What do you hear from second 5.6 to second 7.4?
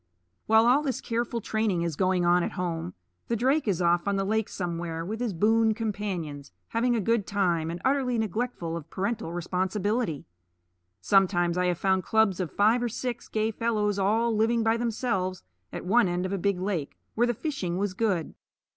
companions, having a good